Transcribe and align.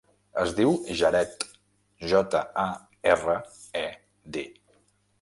Es 0.43 0.53
diu 0.59 0.71
Jared: 1.01 1.45
jota, 2.15 2.43
a, 2.65 2.67
erra, 3.15 3.39
e, 3.87 3.87
de. 4.39 4.49